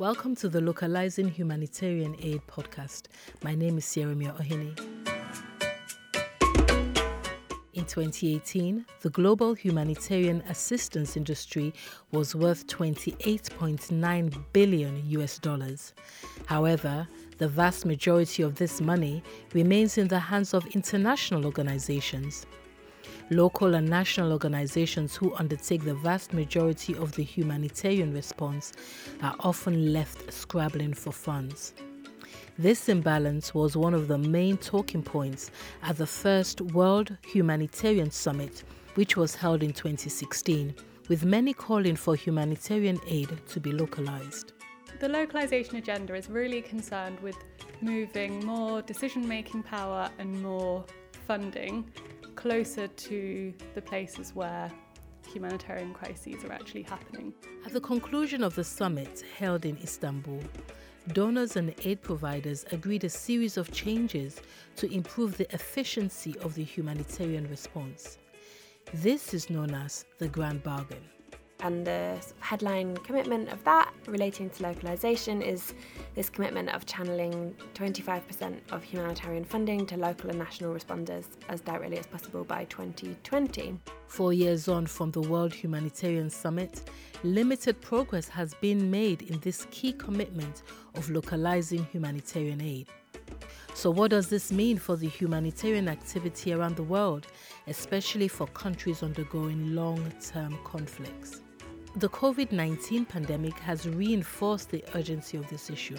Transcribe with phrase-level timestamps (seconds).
[0.00, 3.02] Welcome to the Localizing Humanitarian Aid podcast.
[3.44, 4.76] My name is Sierra Ohene.
[7.74, 11.72] In 2018, the global humanitarian assistance industry
[12.10, 15.94] was worth 28.9 billion US dollars.
[16.46, 17.06] However,
[17.38, 19.22] the vast majority of this money
[19.52, 22.46] remains in the hands of international organizations.
[23.30, 28.74] Local and national organizations who undertake the vast majority of the humanitarian response
[29.22, 31.72] are often left scrabbling for funds.
[32.58, 35.50] This imbalance was one of the main talking points
[35.82, 38.62] at the first World Humanitarian Summit,
[38.94, 40.74] which was held in 2016,
[41.08, 44.52] with many calling for humanitarian aid to be localized.
[45.00, 47.36] The localization agenda is really concerned with
[47.80, 50.84] moving more decision making power and more
[51.26, 51.90] funding
[52.34, 54.70] closer to the places where
[55.32, 57.32] humanitarian crises are actually happening.
[57.64, 60.40] At the conclusion of the summit held in Istanbul,
[61.12, 64.40] donors and aid providers agreed a series of changes
[64.76, 68.18] to improve the efficiency of the humanitarian response.
[68.92, 71.02] This is known as the Grand Bargain.
[71.64, 75.72] And the headline commitment of that relating to localization is
[76.14, 81.96] this commitment of channeling 25% of humanitarian funding to local and national responders as directly
[81.96, 83.78] as possible by 2020.
[84.08, 86.82] Four years on from the World Humanitarian Summit,
[87.22, 90.64] limited progress has been made in this key commitment
[90.96, 92.88] of localising humanitarian aid.
[93.72, 97.26] So, what does this mean for the humanitarian activity around the world,
[97.66, 101.40] especially for countries undergoing long term conflicts?
[101.96, 105.96] The COVID 19 pandemic has reinforced the urgency of this issue.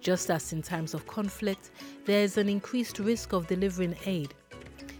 [0.00, 1.72] Just as in times of conflict,
[2.06, 4.32] there is an increased risk of delivering aid.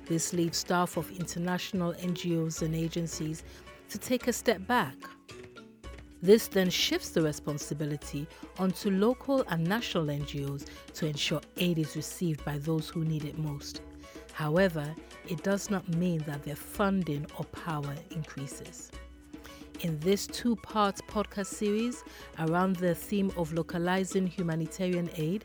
[0.04, 3.44] This leaves staff of international NGOs and agencies
[3.88, 4.94] to take a step back.
[6.20, 8.26] This then shifts the responsibility
[8.58, 13.38] onto local and national NGOs to ensure aid is received by those who need it
[13.38, 13.80] most.
[14.34, 14.94] However,
[15.26, 18.90] it does not mean that their funding or power increases.
[19.80, 22.04] In this two part podcast series
[22.38, 25.44] around the theme of localizing humanitarian aid,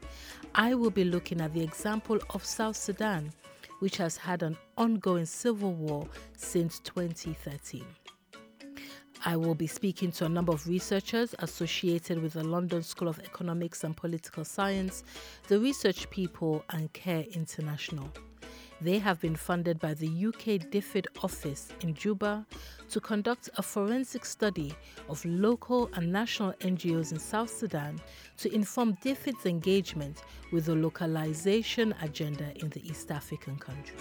[0.56, 3.34] I will be looking at the example of South Sudan,
[3.79, 6.07] which has had an ongoing civil war
[6.38, 7.84] since 2013.
[9.25, 13.19] I will be speaking to a number of researchers associated with the London School of
[13.19, 15.03] Economics and Political Science,
[15.50, 18.09] the Research People, and CARE International.
[18.81, 22.45] They have been funded by the UK DFID office in Juba
[22.90, 24.73] to conduct a forensic study
[25.09, 28.00] of local and national NGOs in South Sudan
[28.38, 30.23] to inform DFID's engagement
[30.53, 33.97] with the localization agenda in the East African country.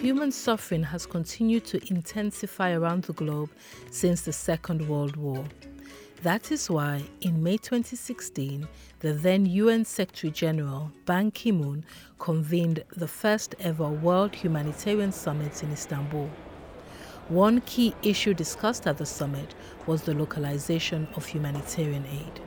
[0.00, 3.50] Human suffering has continued to intensify around the globe
[3.90, 5.44] since the Second World War.
[6.24, 8.66] That is why, in May 2016,
[9.00, 11.84] the then UN Secretary General Ban Ki moon
[12.18, 16.30] convened the first ever World Humanitarian Summit in Istanbul.
[17.28, 19.54] One key issue discussed at the summit
[19.86, 22.40] was the localization of humanitarian aid.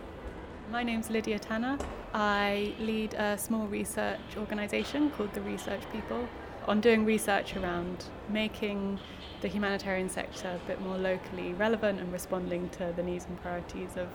[0.72, 1.78] My name's Lydia Tanner.
[2.16, 6.28] I lead a small research organisation called the Research People
[6.68, 9.00] on doing research around making
[9.42, 13.96] the humanitarian sector a bit more locally relevant and responding to the needs and priorities
[13.96, 14.08] of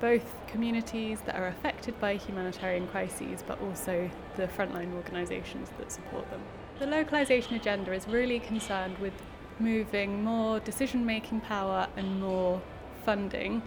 [0.00, 6.28] both communities that are affected by humanitarian crises but also the frontline organisations that support
[6.30, 6.40] them.
[6.78, 9.12] The localisation agenda is really concerned with
[9.58, 12.62] moving more decision making power and more
[13.04, 13.60] funding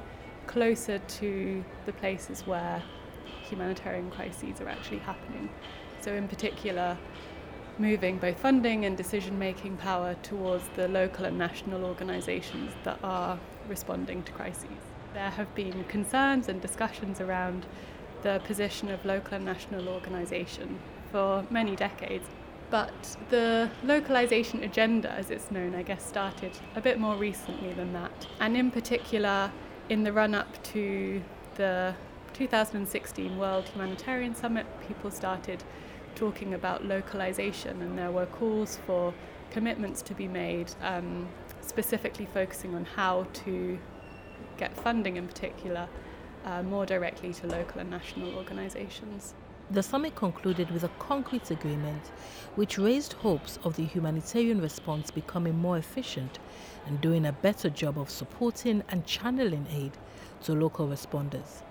[0.47, 2.81] closer to the places where
[3.43, 5.49] humanitarian crises are actually happening.
[5.99, 6.97] So, in particular,
[7.81, 13.39] moving both funding and decision making power towards the local and national organisations that are
[13.67, 14.83] responding to crises.
[15.13, 17.65] There have been concerns and discussions around
[18.21, 20.79] the position of local and national organisation
[21.11, 22.27] for many decades.
[22.69, 27.91] But the localisation agenda, as it's known, I guess, started a bit more recently than
[27.93, 28.27] that.
[28.39, 29.51] And in particular,
[29.89, 31.21] in the run up to
[31.55, 31.93] the
[32.33, 35.63] 2016 World Humanitarian Summit, people started
[36.15, 39.13] talking about localization, and there were calls for
[39.51, 41.27] commitments to be made, um,
[41.61, 43.77] specifically focusing on how to
[44.57, 45.87] get funding in particular
[46.45, 49.33] uh, more directly to local and national organizations.
[49.69, 52.11] The summit concluded with a concrete agreement
[52.55, 56.39] which raised hopes of the humanitarian response becoming more efficient
[56.85, 59.93] and doing a better job of supporting and channeling aid
[60.43, 61.61] to local responders.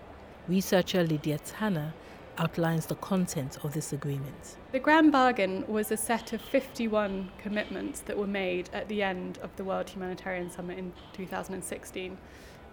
[0.49, 1.93] Researcher Lydia Tanner
[2.41, 4.57] outlines the content of this agreement.
[4.73, 9.39] The Grand Bargain was a set of 51 commitments that were made at the end
[9.43, 12.17] of the World Humanitarian Summit in 2016.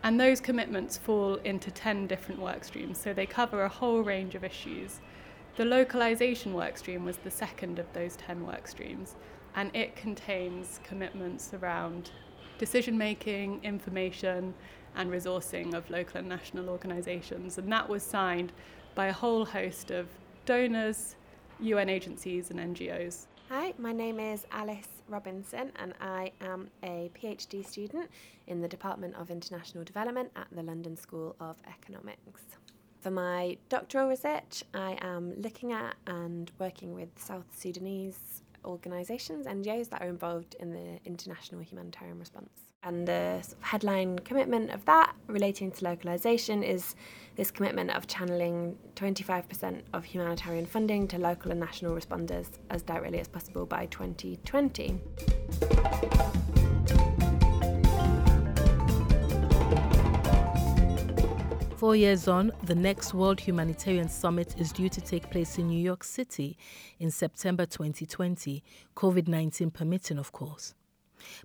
[0.04, 4.36] And those commitments fall into 10 different work streams, so they cover a whole range
[4.36, 5.02] of issues.
[5.58, 9.16] The localization work stream was the second of those 10 work streams,
[9.56, 12.12] and it contains commitments around
[12.58, 14.54] decision making, information,
[14.96, 17.58] and resourcing of local and national organisations.
[17.58, 18.52] And that was signed
[18.98, 20.08] by a whole host of
[20.48, 21.16] donors,
[21.60, 23.28] UN agencies, and NGOs.
[23.48, 28.10] Hi, my name is Alice Robinson, and I am a PhD student
[28.48, 32.42] in the Department of International Development at the London School of Economics.
[33.00, 39.90] For my doctoral research, I am looking at and working with South Sudanese organisations, NGOs
[39.90, 42.67] that are involved in the international humanitarian response.
[42.84, 46.96] And the sort of headline commitment of that relating to localization is
[47.36, 53.20] this commitment of channeling 25% of humanitarian funding to local and national responders as directly
[53.20, 55.02] as possible by 2020.
[61.78, 65.80] Four years on, the next World Humanitarian Summit is due to take place in New
[65.80, 66.58] York City
[67.00, 68.64] in September 2020,
[68.96, 70.74] COVID 19 permitting, of course.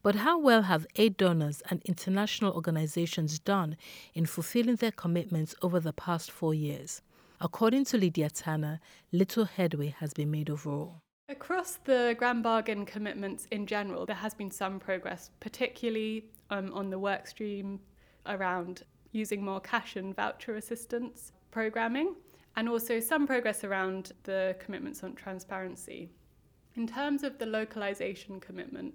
[0.03, 3.77] But how well have aid donors and international organizations done
[4.15, 7.03] in fulfilling their commitments over the past four years?
[7.41, 8.81] According to Lydia Tanner,
[9.11, 11.03] little headway has been made overall.
[11.29, 16.91] Across the Grand Bargain commitments in general, there has been some progress, particularly um, on
[16.91, 17.81] the work stream
[18.27, 18.83] around
[19.13, 22.15] using more cash and voucher assistance programming,
[22.57, 26.11] and also some progress around the commitments on transparency.
[26.75, 28.95] In terms of the localization commitment,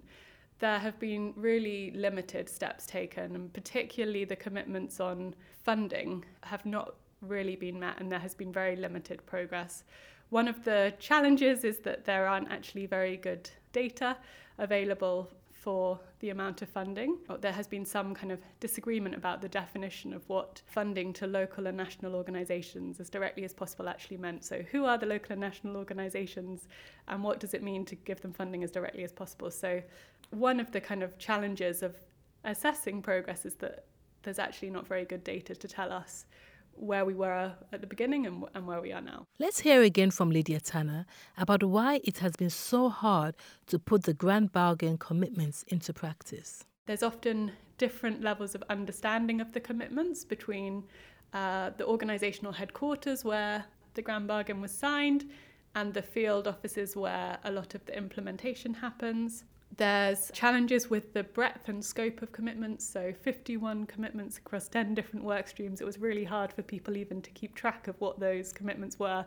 [0.58, 5.34] there have been really limited steps taken, and particularly the commitments on
[5.64, 9.84] funding have not really been met, and there has been very limited progress.
[10.30, 14.16] One of the challenges is that there aren't actually very good data
[14.58, 17.18] available for the amount of funding.
[17.40, 21.66] There has been some kind of disagreement about the definition of what funding to local
[21.66, 24.44] and national organisations as directly as possible actually meant.
[24.44, 26.68] So, who are the local and national organisations,
[27.08, 29.50] and what does it mean to give them funding as directly as possible?
[29.50, 29.82] So,
[30.30, 31.96] one of the kind of challenges of
[32.44, 33.86] assessing progress is that
[34.22, 36.26] there's actually not very good data to tell us
[36.74, 39.26] where we were at the beginning and, and where we are now.
[39.38, 43.34] Let's hear again from Lydia Tanner about why it has been so hard
[43.66, 46.64] to put the Grand Bargain commitments into practice.
[46.86, 50.84] There's often different levels of understanding of the commitments between
[51.32, 53.64] uh, the organisational headquarters where
[53.94, 55.28] the Grand Bargain was signed
[55.74, 59.44] and the field offices where a lot of the implementation happens.
[59.76, 65.24] There's challenges with the breadth and scope of commitments, so 51 commitments across 10 different
[65.24, 65.80] work streams.
[65.80, 69.24] It was really hard for people even to keep track of what those commitments were,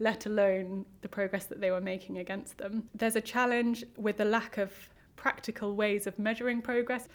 [0.00, 2.88] let alone the progress that they were making against them.
[2.94, 4.72] There's a challenge with the lack of
[5.16, 7.08] practical ways of measuring progress.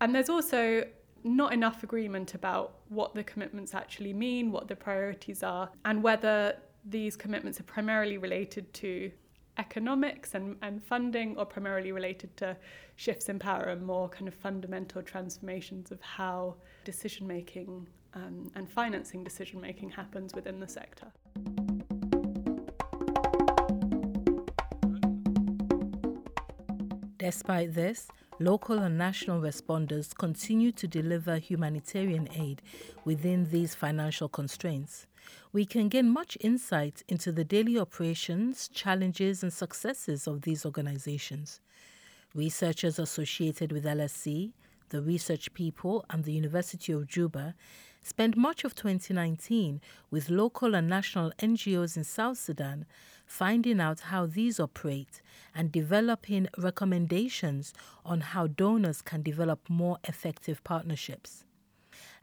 [0.00, 0.84] And there's also
[1.24, 6.56] not enough agreement about what the commitments actually mean, what the priorities are, and whether
[6.84, 9.12] these commitments are primarily related to
[9.58, 12.56] economics and, and funding or primarily related to
[12.96, 16.54] shifts in power and more kind of fundamental transformations of how
[16.84, 21.06] decision making um, and financing decision making happens within the sector.
[27.18, 28.08] Despite this,
[28.40, 32.60] local and national responders continue to deliver humanitarian aid
[33.04, 35.06] within these financial constraints
[35.52, 41.60] we can gain much insight into the daily operations, challenges, and successes of these organizations.
[42.34, 44.52] Researchers associated with LSE,
[44.88, 47.54] the research people, and the University of Juba
[48.02, 52.84] spent much of 2019 with local and national NGOs in South Sudan,
[53.26, 55.22] finding out how these operate
[55.54, 57.72] and developing recommendations
[58.04, 61.44] on how donors can develop more effective partnerships.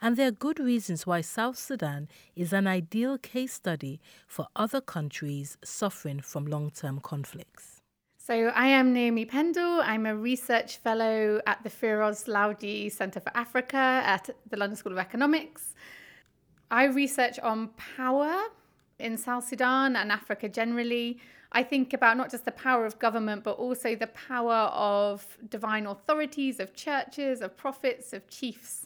[0.02, 4.80] And there are good reasons why South Sudan is an ideal case study for other
[4.80, 7.82] countries suffering from long term conflicts.
[8.18, 9.82] So, I am Naomi Pendle.
[9.82, 14.94] I'm a research fellow at the Firoz Lalji Centre for Africa at the London School
[14.94, 15.74] of Economics.
[16.72, 18.44] I research on power
[19.00, 21.20] in South Sudan and Africa generally.
[21.52, 25.88] I think about not just the power of government, but also the power of divine
[25.88, 28.86] authorities, of churches, of prophets, of chiefs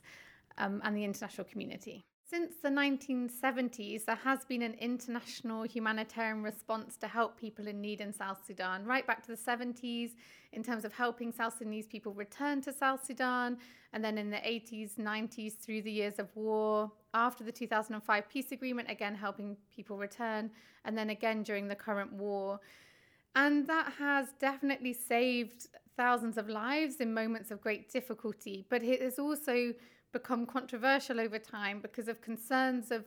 [0.57, 2.05] um, and the international community.
[2.33, 8.01] Since the 1970s, there has been an international humanitarian response to help people in need
[8.01, 10.11] in South Sudan, right back to the 70s,
[10.51, 13.57] in terms of helping South Sudanese people return to South Sudan,
[13.91, 18.51] and then in the 80s, 90s, through the years of war, after the 2005 peace
[18.51, 20.49] agreement, again helping people return,
[20.85, 22.59] and then again during the current war.
[23.35, 25.67] And that has definitely saved
[25.97, 29.73] thousands of lives in moments of great difficulty, but it has also
[30.13, 33.03] become controversial over time because of concerns of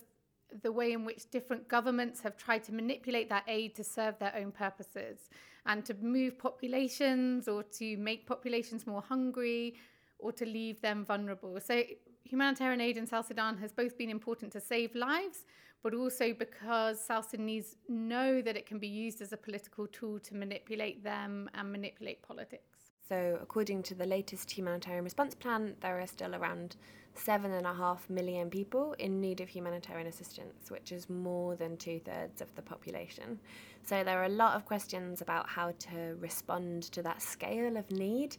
[0.62, 4.34] the way in which different governments have tried to manipulate that aid to serve their
[4.36, 5.28] own purposes
[5.66, 9.74] and to move populations or to make populations more hungry
[10.18, 11.58] or to leave them vulnerable.
[11.60, 11.82] So,
[12.24, 15.44] humanitarian aid in South Sudan has both been important to save lives,
[15.82, 20.18] but also because South Sudanese know that it can be used as a political tool
[20.20, 22.85] to manipulate them and manipulate politics.
[23.08, 26.76] So, according to the latest humanitarian response plan, there are still around
[27.14, 31.76] seven and a half million people in need of humanitarian assistance, which is more than
[31.76, 33.38] two thirds of the population.
[33.84, 37.90] So, there are a lot of questions about how to respond to that scale of
[37.92, 38.36] need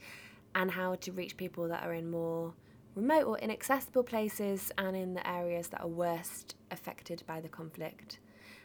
[0.54, 2.54] and how to reach people that are in more
[2.96, 8.20] remote or inaccessible places and in the areas that are worst affected by the conflict.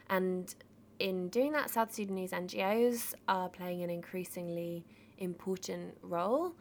[0.09, 0.53] And
[0.99, 4.85] in doing that, South Sudanese NGOs are playing an increasingly
[5.23, 6.53] important role,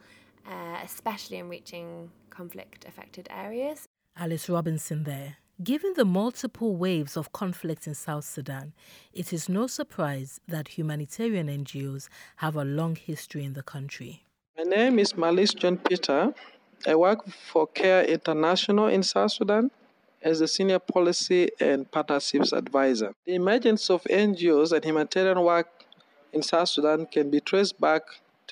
[0.46, 3.86] uh, especially in reaching conflict affected areas.
[4.16, 5.36] Alice Robinson there.
[5.62, 8.72] Given the multiple waves of conflict in South Sudan,
[9.12, 14.24] it is no surprise that humanitarian NGOs have a long history in the country.
[14.56, 16.34] My name is Malish John Peter.
[16.86, 19.70] I work for CARE International in South Sudan
[20.20, 23.14] as a senior policy and partnerships advisor.
[23.24, 25.68] The emergence of NGOs and humanitarian work
[26.32, 28.02] in South Sudan can be traced back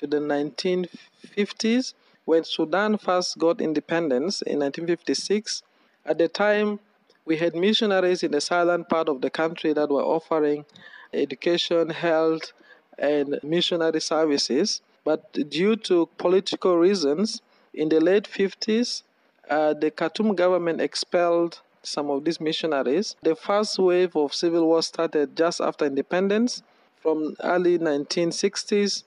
[0.01, 1.93] to the 1950s
[2.25, 5.63] when Sudan first got independence in 1956.
[6.05, 6.79] At the time,
[7.25, 10.65] we had missionaries in the southern part of the country that were offering
[11.13, 12.51] education, health,
[12.97, 14.81] and missionary services.
[15.03, 17.41] But due to political reasons,
[17.73, 19.03] in the late 50s,
[19.49, 23.15] uh, the Khartoum government expelled some of these missionaries.
[23.21, 26.63] The first wave of civil war started just after independence
[27.01, 29.03] from early 1960s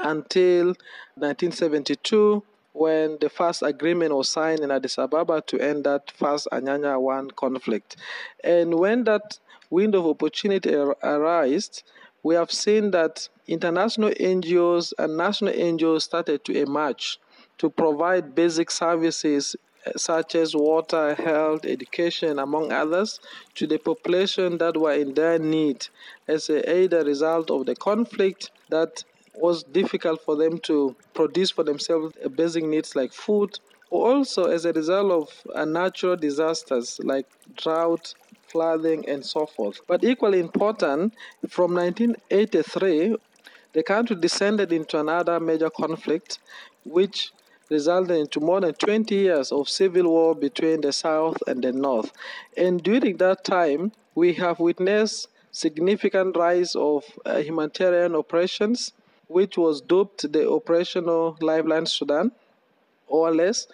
[0.00, 0.66] until
[1.14, 7.00] 1972 when the first agreement was signed in Addis Ababa to end that first Anyanya
[7.00, 7.96] 1 conflict.
[8.44, 9.38] And when that
[9.70, 11.82] window of opportunity arose,
[12.22, 17.18] we have seen that international NGOs and national NGOs started to emerge
[17.58, 23.20] to provide basic services eh, such as water, health, education, among others,
[23.54, 25.86] to the population that were in dire need
[26.28, 29.04] as a, a result of the conflict that
[29.36, 33.58] was difficult for them to produce for themselves basic needs like food,
[33.90, 35.12] also as a result
[35.56, 37.26] of natural disasters like
[37.56, 38.14] drought,
[38.48, 39.80] flooding, and so forth.
[39.86, 41.14] But equally important,
[41.48, 43.16] from 1983,
[43.72, 46.38] the country descended into another major conflict,
[46.84, 47.32] which
[47.68, 52.12] resulted into more than 20 years of civil war between the south and the north.
[52.56, 58.92] And during that time, we have witnessed significant rise of uh, humanitarian operations
[59.28, 62.32] which was dubbed the Operational Lifeline Sudan,
[63.06, 63.66] or less.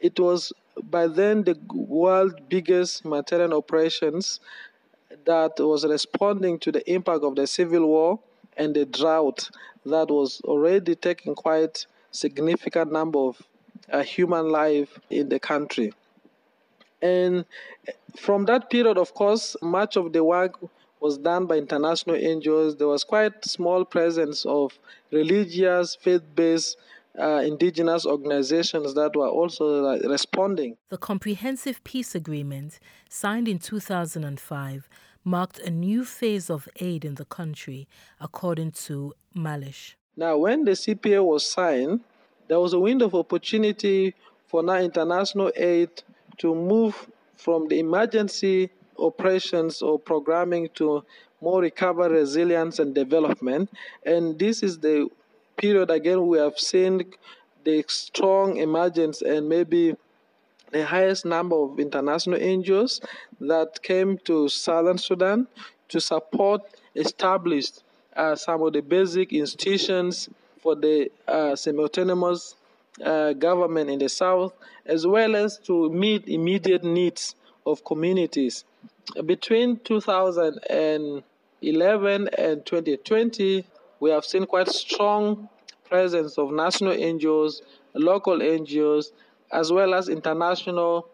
[0.00, 0.52] It was
[0.82, 4.40] by then the world's biggest humanitarian operations
[5.24, 8.18] that was responding to the impact of the civil war
[8.56, 9.50] and the drought
[9.84, 13.42] that was already taking quite significant number of
[13.90, 15.92] uh, human life in the country.
[17.02, 17.44] And
[18.16, 20.58] from that period, of course, much of the work
[21.00, 22.78] was done by international NGOs.
[22.78, 24.78] There was quite small presence of
[25.10, 26.76] religious, faith-based
[27.18, 30.76] uh, indigenous organizations that were also uh, responding.
[30.90, 32.78] The Comprehensive Peace Agreement,
[33.08, 34.88] signed in 2005,
[35.24, 37.88] marked a new phase of aid in the country,
[38.20, 39.94] according to Malish.
[40.16, 42.00] Now, when the CPA was signed,
[42.48, 44.14] there was a window of opportunity
[44.46, 46.02] for now international aid
[46.38, 51.04] to move from the emergency operations or programming to
[51.40, 53.70] more recovery, resilience, and development.
[54.04, 55.08] And this is the
[55.56, 57.04] period again we have seen
[57.64, 59.94] the strong emergence and maybe
[60.72, 63.04] the highest number of international NGOs
[63.40, 65.46] that came to southern Sudan
[65.88, 66.62] to support
[66.94, 67.82] established
[68.16, 70.28] uh, some of the basic institutions
[70.62, 72.54] for the uh, semi-autonomous
[73.04, 74.52] uh, government in the south,
[74.86, 77.34] as well as to meet immediate needs
[77.66, 78.64] of communities
[79.26, 83.64] between 2011 and 2020,
[84.00, 85.48] we have seen quite strong
[85.88, 87.62] presence of national NGOs,
[87.94, 89.12] local NGOs,
[89.52, 91.08] as well as international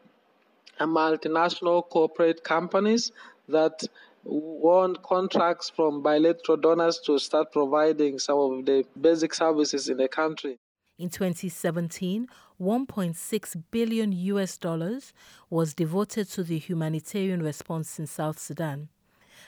[0.78, 3.10] and multinational corporate companies
[3.48, 3.82] that
[4.24, 10.08] won contracts from bilateral donors to start providing some of the basic services in the
[10.08, 10.58] country.
[10.98, 12.26] In 2017,
[12.58, 15.12] 1.6 billion US dollars
[15.50, 18.88] was devoted to the humanitarian response in South Sudan.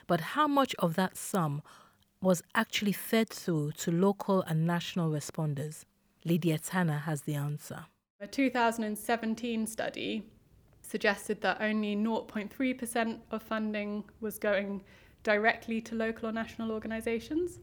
[0.07, 1.63] But how much of that sum
[2.21, 5.85] was actually fed through to local and national responders?
[6.25, 7.87] Lydia Tanner has the answer.
[8.21, 10.25] A 2017 study
[10.83, 14.83] suggested that only 0.3% of funding was going
[15.23, 17.59] directly to local or national organisations,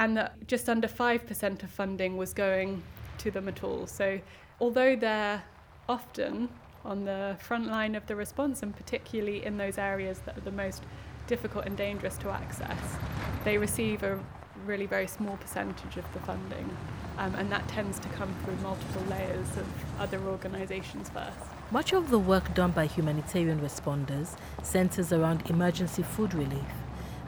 [0.00, 2.82] and that just under 5% of funding was going
[3.18, 3.86] to them at all.
[3.86, 4.18] So,
[4.58, 5.42] although they're
[5.90, 6.48] often
[6.86, 10.50] on the front line of the response, and particularly in those areas that are the
[10.50, 10.84] most
[11.26, 12.96] difficult and dangerous to access,
[13.44, 14.18] they receive a
[14.64, 16.74] really very small percentage of the funding.
[17.18, 19.66] Um, and that tends to come through multiple layers of
[19.98, 21.36] other organisations first.
[21.70, 26.79] Much of the work done by humanitarian responders centres around emergency food relief.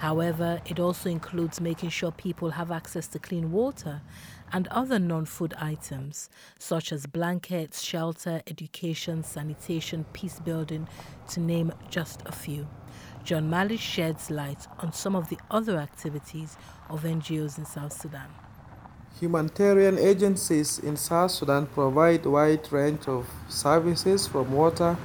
[0.02, 4.00] However, it also includes making sure people have access to clean water
[4.52, 6.28] and other non food items,
[6.58, 10.88] such as blankets, shelter, education, sanitation, peace building,
[11.28, 12.66] to name just a few.
[13.22, 16.56] John Malish sheds light on some of the other activities
[16.90, 18.28] of NGOs in South Sudan.
[19.20, 24.96] Humanitarian agencies in South Sudan provide a wide range of services from water,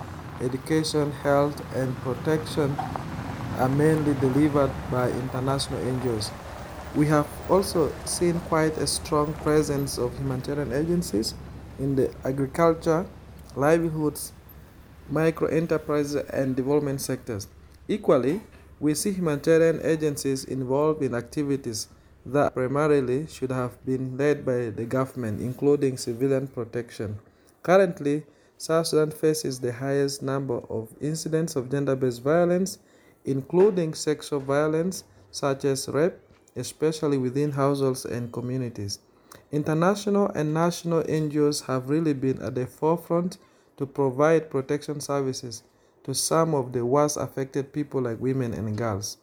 [0.41, 2.75] education, health, and protection
[3.57, 6.31] are mainly delivered by international NGOs.
[6.95, 11.33] We have also seen quite a strong presence of humanitarian agencies
[11.79, 13.05] in the agriculture,
[13.55, 14.33] livelihoods,
[15.09, 17.47] micro enterprises, and development sectors.
[17.87, 18.41] Equally,
[18.79, 21.87] we see humanitarian agencies involved in activities
[22.25, 27.19] that primarily should have been led by the government, including civilian protection.
[27.63, 28.23] Currently,
[28.57, 32.79] South Sudan faces the highest number of incidents of gender based violence,
[33.27, 36.15] including sexual violence such as rape,
[36.55, 38.99] especially within households and communities.
[39.51, 43.37] International and national NGOs have really been at the forefront
[43.75, 45.63] to provide protection services
[46.03, 49.17] to some of the worst affected people like women and girls.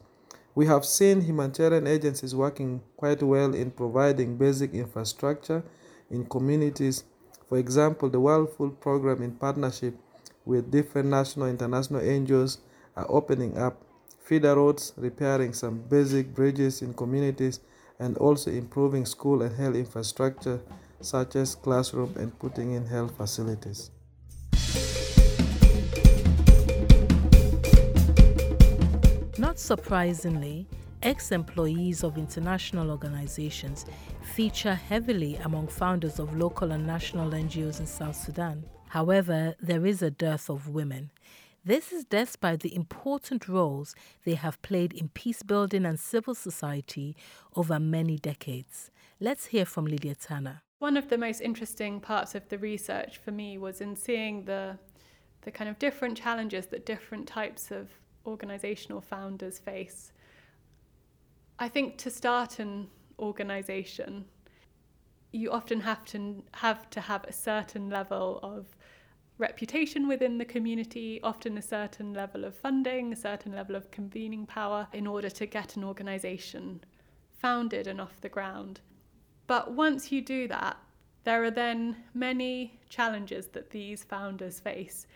[0.54, 5.64] We have seen humanitarian agencies working quite well in providing basic infrastructure
[6.10, 7.04] in communities.
[7.48, 9.96] For example, the World Food Program, in partnership
[10.44, 12.58] with different national and international NGOs,
[12.96, 13.83] are opening up
[14.24, 17.60] feeder roads, repairing some basic bridges in communities,
[17.98, 20.60] and also improving school and health infrastructure
[21.00, 23.90] such as classroom and putting in health facilities.
[29.38, 30.66] Not surprisingly,
[31.02, 33.84] ex employees of international organizations
[34.22, 38.64] feature heavily among founders of local and national NGOs in South Sudan.
[38.88, 41.10] However, there is a dearth of women.
[41.66, 43.94] This is despite the important roles
[44.26, 47.16] they have played in peace building and civil society
[47.56, 48.90] over many decades.
[49.18, 50.60] Let's hear from Lydia Tanner.
[50.80, 54.78] One of the most interesting parts of the research for me was in seeing the
[55.40, 57.88] the kind of different challenges that different types of
[58.26, 60.12] organizational founders face.
[61.58, 64.24] I think to start an organization,
[65.32, 68.76] you often have to have to have a certain level of
[69.38, 74.46] reputation within the community, often a certain level of funding, a certain level of convening
[74.46, 76.80] power in order to get an organization
[77.38, 78.80] founded and off the ground.
[79.46, 80.76] But once you do that,
[81.24, 85.06] there are then many challenges that these founders face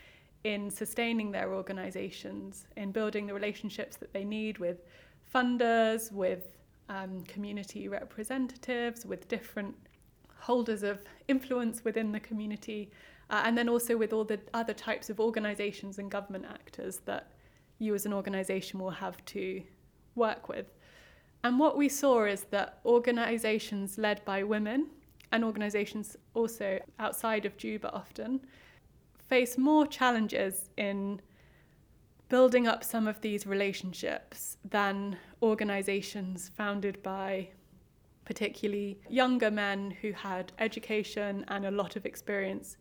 [0.45, 4.79] in sustaining their organizations, in building the relationships that they need with
[5.35, 6.57] funders, with
[6.89, 9.75] um, community representatives, with different
[10.39, 12.91] holders of influence within the community,
[13.31, 17.33] uh, and then also with all the other types of organizations and government actors that
[17.79, 19.63] you as an organization will have to
[20.15, 20.67] work with.
[21.45, 24.89] And what we saw is that organizations led by women
[25.31, 28.41] and organizations also outside of Juba often
[29.29, 31.21] face more challenges in
[32.29, 37.49] building up some of these relationships than organizations founded by
[38.25, 42.77] particularly younger men who had education and a lot of experience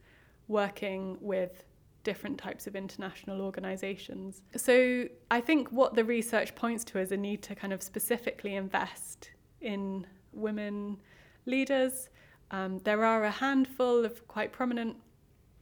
[0.48, 1.64] working with
[2.04, 4.42] different types of international organizations.
[4.56, 8.56] So I think what the research points to is a need to kind of specifically
[8.56, 10.98] invest in women
[11.46, 12.10] leaders.
[12.52, 14.96] Um, there are a handful of quite prominent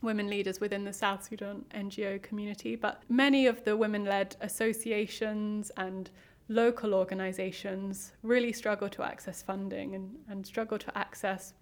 [0.01, 5.71] women leaders within the South Sudan NGO community, but many of the women led associations
[5.77, 6.11] and
[6.47, 11.53] local organizations really struggle to access funding and, and struggle to access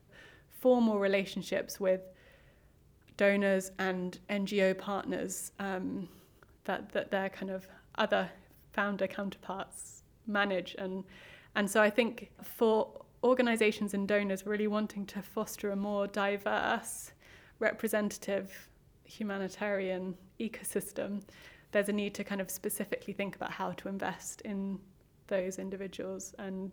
[0.59, 2.01] formal relationships with
[3.17, 6.07] donors and NGO partners um,
[6.65, 8.29] that, that their kind of other
[8.71, 10.75] founder counterparts manage.
[10.77, 11.03] And,
[11.55, 12.89] and so I think for
[13.23, 17.11] organizations and donors really wanting to foster a more diverse,
[17.59, 18.69] representative
[19.03, 21.21] humanitarian ecosystem,
[21.71, 24.79] there's a need to kind of specifically think about how to invest in
[25.27, 26.71] those individuals and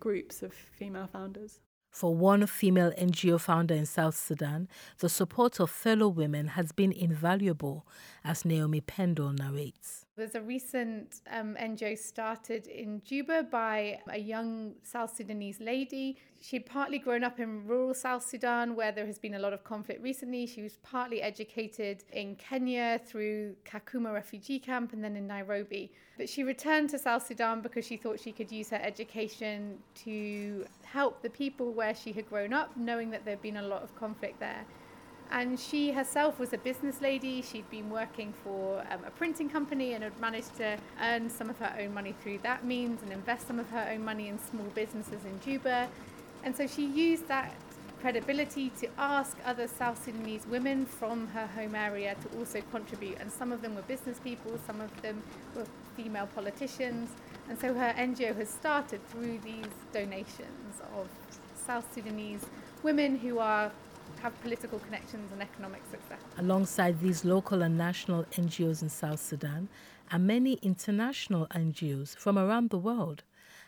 [0.00, 1.60] groups of female founders.
[1.92, 4.66] For one female NGO founder in South Sudan,
[4.98, 7.86] the support of fellow women has been invaluable,
[8.24, 10.06] as Naomi Pendle narrates.
[10.14, 16.18] There's a recent um, NGO started in Juba by a young South Sudanese lady.
[16.38, 19.64] She'd partly grown up in rural South Sudan, where there has been a lot of
[19.64, 20.44] conflict recently.
[20.44, 25.90] She was partly educated in Kenya through Kakuma refugee camp and then in Nairobi.
[26.18, 30.66] But she returned to South Sudan because she thought she could use her education to
[30.84, 33.96] help the people where she had grown up, knowing that there'd been a lot of
[33.96, 34.66] conflict there.
[35.32, 37.40] And she herself was a business lady.
[37.40, 41.58] She'd been working for um, a printing company and had managed to earn some of
[41.58, 44.66] her own money through that means and invest some of her own money in small
[44.74, 45.88] businesses in Juba.
[46.44, 47.54] And so she used that
[48.02, 53.16] credibility to ask other South Sudanese women from her home area to also contribute.
[53.18, 55.22] And some of them were business people, some of them
[55.56, 55.64] were
[55.96, 57.08] female politicians.
[57.48, 61.08] And so her NGO has started through these donations of
[61.66, 62.44] South Sudanese
[62.82, 63.70] women who are
[64.20, 66.20] have political connections and economic success.
[66.38, 69.68] Alongside these local and national NGOs in South Sudan
[70.10, 73.22] are many international NGOs from around the world,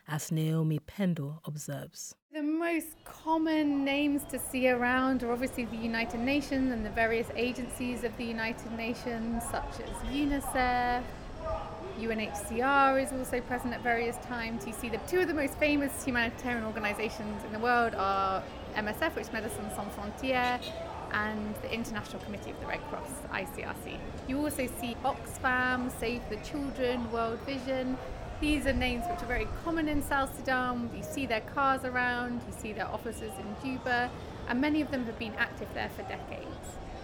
[0.07, 2.15] as Naomi Pendle observes.
[2.33, 7.29] The most common names to see around are obviously the United Nations and the various
[7.37, 11.03] agencies of the United Nations, such as UNICEF,
[11.99, 14.67] UNHCR is also present at various times.
[14.67, 18.43] You see the two of the most famous humanitarian organizations in the world are
[18.75, 20.61] MSF, which is Médecins Sans Frontières,
[21.13, 23.99] and the International Committee of the Red Cross, ICRC.
[24.27, 27.97] You also see Oxfam, Save the Children, World Vision.
[28.41, 30.91] These are names which are very common in South Sudan.
[30.97, 34.11] You see their cars around, you see their offices in Juba,
[34.49, 36.49] and many of them have been active there for decades.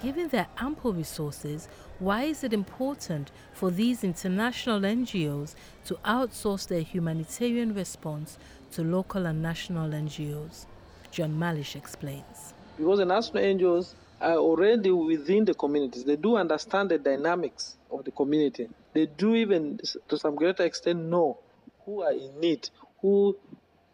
[0.03, 1.68] Given their ample resources,
[2.00, 8.38] why is it important for these international NGOs to outsource their humanitarian response
[8.72, 10.64] to local and national NGOs?
[11.10, 12.54] John Malish explains.
[12.78, 18.04] Because the national NGOs are already within the communities, they do understand the dynamics of
[18.06, 18.70] the community.
[18.94, 21.38] They do even, to some greater extent, know
[21.84, 22.70] who are in need,
[23.02, 23.36] who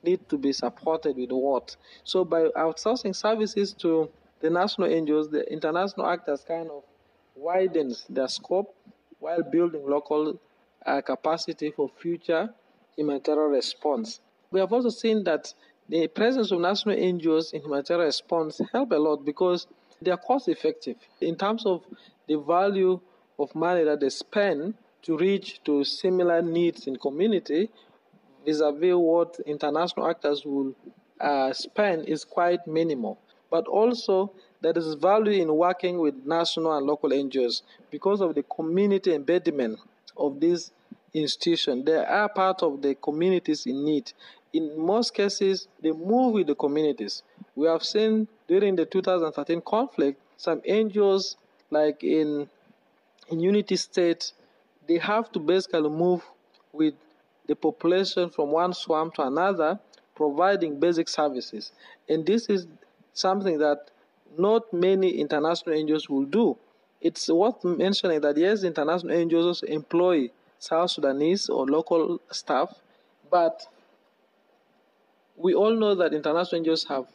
[0.05, 1.75] need to be supported with what.
[2.05, 4.09] So by outsourcing services to
[4.41, 6.85] the national NGOs, the international actors kind of
[7.37, 8.75] widens their scope
[9.19, 10.41] while building local
[10.85, 12.49] uh, capacity for future
[12.97, 14.21] humanitarian response.
[14.51, 15.53] We have also seen that
[15.89, 19.67] the presence of national NGOs in humanitarian response help a lot because
[20.03, 21.85] they are cost effective in terms of
[22.27, 23.01] the value
[23.39, 27.71] of money that they spend to reach to similar needs in community
[28.45, 30.75] vis-a-vis what international actors will
[31.21, 33.19] uh, spend is quite minimal.
[33.51, 38.43] But also there is value in working with national and local NGOs because of the
[38.43, 39.79] community embedment
[40.17, 40.73] of these
[41.13, 41.85] institutions.
[41.85, 44.13] They are part of the communities in need
[44.57, 47.23] in most cases, they move with the communities.
[47.55, 51.37] We have seen during the 2013 conflict, some NGOs,
[51.71, 52.49] like in,
[53.29, 54.33] in Unity State,
[54.89, 56.23] they have to basically move
[56.73, 56.95] with
[57.47, 59.79] the population from one swamp to another,
[60.15, 61.73] providing basic services.
[62.09, 62.67] And this is
[63.13, 63.91] something that
[64.39, 66.57] not many international NGOs will do.
[67.01, 72.75] It's worth mentioning that yes, international NGOs employ South Sudanese or local staff,
[73.31, 73.67] but
[75.37, 77.07] we all know that international NGOs have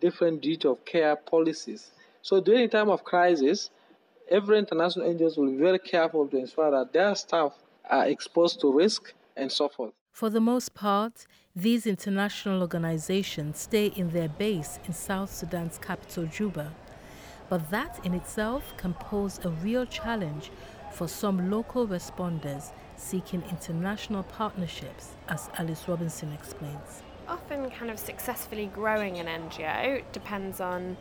[0.00, 1.90] different duty of care policies.
[2.22, 3.70] So during time of crisis,
[4.30, 7.52] every international NGOs will be very careful to ensure that their staff
[7.88, 9.92] are exposed to risk and so forth.
[10.16, 16.24] For the most part, these international organizations stay in their base in South Sudan's capital,
[16.24, 16.72] Juba.
[17.50, 20.50] But that in itself can pose a real challenge
[20.90, 28.70] for some local responders seeking international partnerships, as Alice Robinson explains often kind of successfully
[28.72, 30.96] growing an NGO depends on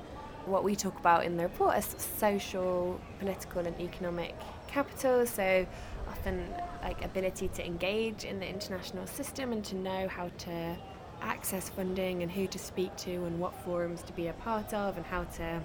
[0.45, 4.36] what we talk about in the report as social, political, and economic
[4.67, 5.25] capital.
[5.25, 5.65] So
[6.07, 6.47] often
[6.83, 10.75] like ability to engage in the international system and to know how to
[11.21, 14.97] access funding and who to speak to and what forums to be a part of
[14.97, 15.61] and how to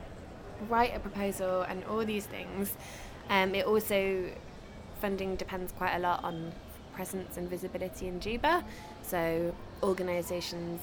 [0.68, 2.76] write a proposal and all these things.
[3.28, 4.30] Um, it also
[5.00, 6.52] funding depends quite a lot on
[6.92, 8.64] presence and visibility in Juba.
[9.02, 10.80] So organisations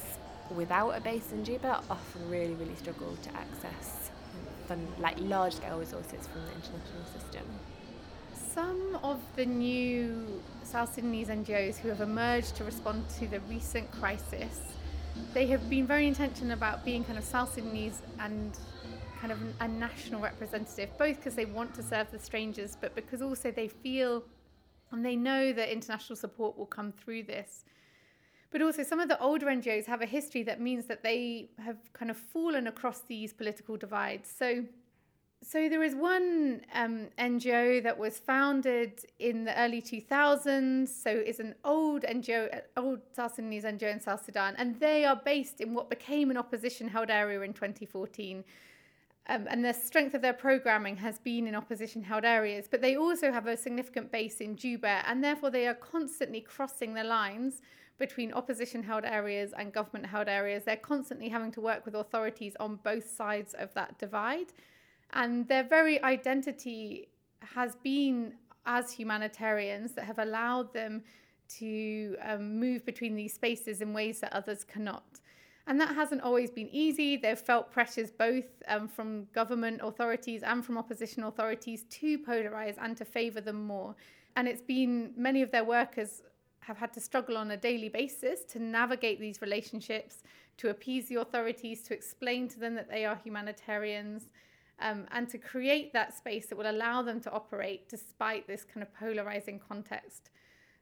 [0.55, 4.11] without a base in Juba often really, really struggle to access
[4.67, 7.43] fund, like large scale resources from the international system.
[8.57, 13.91] Some of the new South Sudanese NGOs who have emerged to respond to the recent
[13.91, 14.73] crisis,
[15.31, 18.57] they have been very intentional about being kind of South Sudanese and
[19.21, 23.21] kind of a national representative, both because they want to serve the strangers, but because
[23.21, 24.23] also they feel
[24.91, 27.63] and they know that international support will come through this.
[28.49, 31.77] But also, some of the older NGOs have a history that means that they have
[31.93, 34.27] kind of fallen across these political divides.
[34.35, 34.63] So,
[35.43, 40.89] so there is one um, NGO that was founded in the early 2000s.
[40.89, 45.15] So it's an old NGO, old South Sudanese NGO in South Sudan, and they are
[45.15, 48.43] based in what became an opposition-held area in 2014.
[49.29, 52.95] Um, and the strength of their programming has been in opposition held areas, but they
[52.95, 57.61] also have a significant base in Juba, and therefore they are constantly crossing the lines
[57.97, 60.63] between opposition held areas and government held areas.
[60.63, 64.53] They're constantly having to work with authorities on both sides of that divide,
[65.13, 67.07] and their very identity
[67.41, 68.33] has been
[68.65, 71.03] as humanitarians that have allowed them
[71.59, 75.21] to um, move between these spaces in ways that others cannot.
[75.65, 77.17] And that hasn't always been easy.
[77.17, 82.95] They've felt pressures both um, from government authorities and from opposition authorities to polarize and
[82.97, 83.95] to favor them more.
[84.37, 86.23] And it's been many of their workers
[86.59, 90.23] have had to struggle on a daily basis to navigate these relationships,
[90.57, 94.27] to appease the authorities, to explain to them that they are humanitarians,
[94.79, 98.83] um, and to create that space that will allow them to operate despite this kind
[98.83, 100.29] of polarizing context.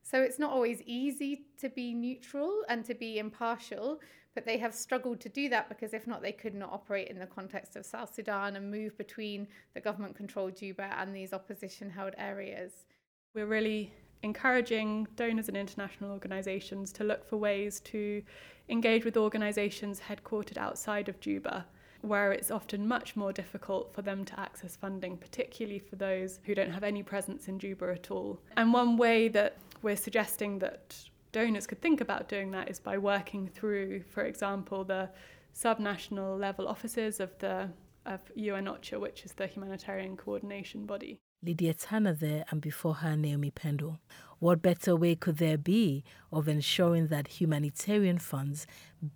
[0.03, 3.99] So it's not always easy to be neutral and to be impartial,
[4.36, 7.17] but they have struggled to do that because if not, they could not operate in
[7.17, 11.89] the context of South Sudan and move between the government controlled Juba and these opposition
[11.89, 12.86] held areas.
[13.34, 18.21] We're really encouraging donors and international organisations to look for ways to
[18.69, 21.65] engage with organisations headquartered outside of Juba,
[22.05, 26.55] where it's often much more difficult for them to access funding, particularly for those who
[26.55, 28.39] don't have any presence in Juba at all.
[28.57, 30.95] And one way that we're suggesting that
[31.31, 35.09] donors could think about doing that is by working through, for example, the
[35.53, 37.69] subnational level offices of the
[38.05, 41.19] of UN OCHA, which is the humanitarian coordination body.
[41.45, 43.99] Lydia Tanner there, and before her, Naomi Pendle.
[44.39, 48.65] What better way could there be of ensuring that humanitarian funds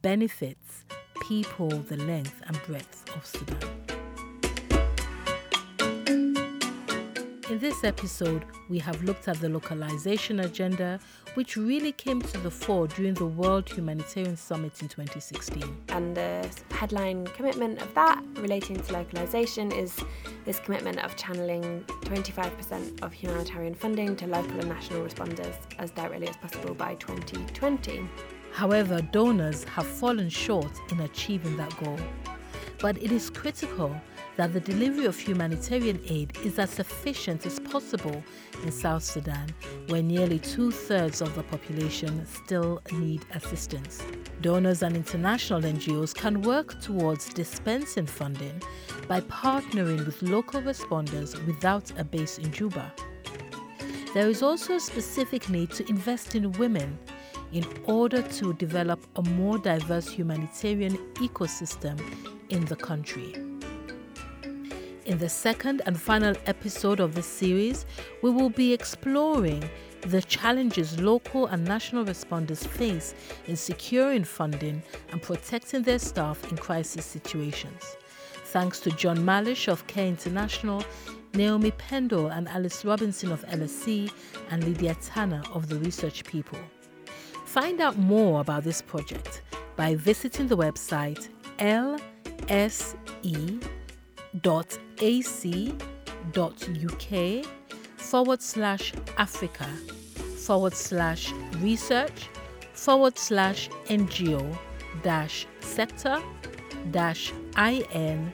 [0.03, 0.85] benefits
[1.27, 3.98] people the length and breadth of Sudan?
[7.49, 10.99] In this episode, we have looked at the localization agenda,
[11.33, 15.63] which really came to the fore during the World Humanitarian Summit in 2016.
[15.89, 19.99] And the headline commitment of that relating to localization is
[20.45, 26.27] this commitment of channeling 25% of humanitarian funding to local and national responders as directly
[26.27, 28.07] as possible by 2020.
[28.51, 31.97] However, donors have fallen short in achieving that goal.
[32.79, 33.99] But it is critical
[34.39, 38.23] that the delivery of humanitarian aid is as sufficient as possible
[38.63, 39.53] in South Sudan,
[39.87, 44.01] where nearly two thirds of the population still need assistance.
[44.39, 48.61] Donors and international NGOs can work towards dispensing funding
[49.09, 52.93] by partnering with local responders without a base in Juba.
[54.13, 56.97] There is also a specific need to invest in women
[57.51, 61.99] in order to develop a more diverse humanitarian ecosystem
[62.47, 63.48] in the country.
[65.09, 67.87] In the second and final episode of this series,
[68.21, 69.67] we will be exploring
[70.01, 73.15] the challenges local and national responders face
[73.47, 77.97] in securing funding and protecting their staff in crisis situations.
[78.53, 80.83] Thanks to John Malish of CARE International,
[81.33, 84.11] Naomi Pendle and Alice Robinson of LSE,
[84.51, 86.59] and Lydia Tanner of the Research People.
[87.45, 89.41] Find out more about this project
[89.75, 92.95] by visiting the website lse
[94.37, 95.75] www.ac.uk
[97.97, 99.65] forward slash Africa
[100.45, 102.29] forward slash research
[102.73, 104.57] forward slash NGO
[105.03, 106.21] dash sector
[106.91, 108.31] dash IN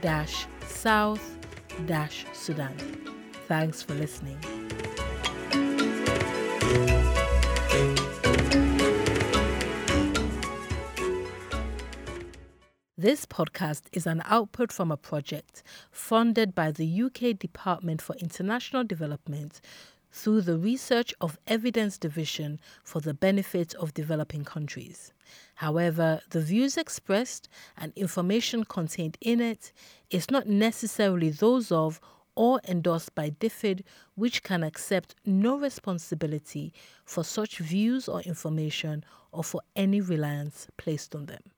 [0.00, 1.36] dash South
[1.86, 2.76] dash Sudan.
[3.48, 4.38] Thanks for listening.
[13.06, 18.82] This podcast is an output from a project funded by the UK Department for International
[18.82, 19.60] Development
[20.10, 25.12] through the Research of Evidence Division for the benefit of developing countries.
[25.54, 29.70] However, the views expressed and information contained in it
[30.10, 32.00] is not necessarily those of
[32.34, 33.84] or endorsed by DFID,
[34.16, 41.14] which can accept no responsibility for such views or information or for any reliance placed
[41.14, 41.52] on them.